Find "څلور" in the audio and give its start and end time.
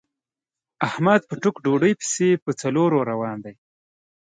2.61-2.89